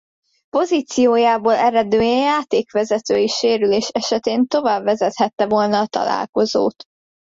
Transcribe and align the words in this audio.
Pozíciójából 0.49 1.53
eredően 1.53 2.17
játékvezetői 2.19 3.27
sérülés 3.27 3.87
esetén 3.87 4.47
továbbvezethette 4.47 5.45
volna 5.45 5.79
a 5.79 5.87
találkozót. 5.87 6.83